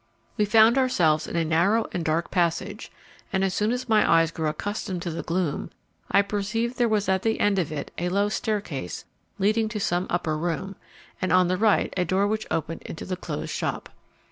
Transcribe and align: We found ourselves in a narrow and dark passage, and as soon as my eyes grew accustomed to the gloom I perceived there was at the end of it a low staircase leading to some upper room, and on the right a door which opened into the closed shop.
We 0.35 0.45
found 0.45 0.79
ourselves 0.79 1.27
in 1.27 1.35
a 1.35 1.45
narrow 1.45 1.85
and 1.91 2.03
dark 2.03 2.31
passage, 2.31 2.91
and 3.31 3.43
as 3.43 3.53
soon 3.53 3.71
as 3.71 3.87
my 3.87 4.11
eyes 4.11 4.31
grew 4.31 4.47
accustomed 4.47 5.03
to 5.03 5.11
the 5.11 5.21
gloom 5.21 5.69
I 6.09 6.23
perceived 6.23 6.79
there 6.79 6.89
was 6.89 7.07
at 7.07 7.21
the 7.21 7.39
end 7.39 7.59
of 7.59 7.71
it 7.71 7.91
a 7.99 8.09
low 8.09 8.27
staircase 8.27 9.05
leading 9.37 9.69
to 9.69 9.79
some 9.79 10.07
upper 10.09 10.35
room, 10.35 10.75
and 11.21 11.31
on 11.31 11.49
the 11.49 11.55
right 11.57 11.93
a 11.97 12.03
door 12.03 12.25
which 12.25 12.47
opened 12.49 12.81
into 12.81 13.05
the 13.05 13.15
closed 13.15 13.51
shop. 13.51 13.89